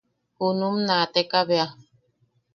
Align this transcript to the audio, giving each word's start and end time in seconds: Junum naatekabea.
Junum 0.39 0.75
naatekabea. 0.87 1.65